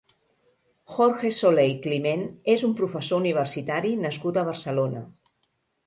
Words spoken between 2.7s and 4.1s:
un professor universitari